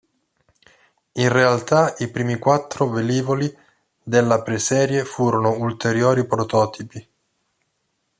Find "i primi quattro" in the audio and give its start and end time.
1.99-2.89